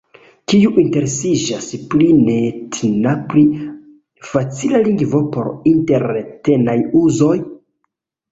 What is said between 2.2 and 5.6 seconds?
neetna pli facila lingvo por